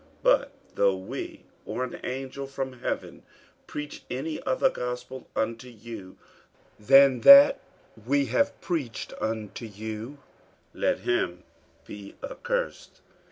48:001:008 0.23 0.23
But 0.23 0.51
though 0.73 0.95
we, 0.97 1.43
or 1.63 1.83
an 1.83 1.99
angel 2.03 2.47
from 2.47 2.79
heaven, 2.79 3.21
preach 3.67 4.03
any 4.09 4.43
other 4.47 4.71
gospel 4.71 5.27
unto 5.35 5.67
you 5.69 6.17
than 6.79 7.19
that 7.21 7.61
which 7.95 8.05
we 8.07 8.25
have 8.25 8.59
preached 8.61 9.13
unto 9.21 9.67
you, 9.67 10.17
let 10.73 11.01
him 11.01 11.43
be 11.85 12.15
accursed. 12.23 13.01